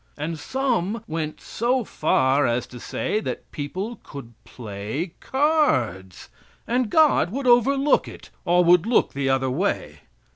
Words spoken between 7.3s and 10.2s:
would overlook it, or would look the other way.